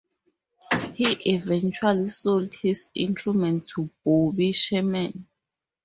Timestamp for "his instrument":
2.55-3.67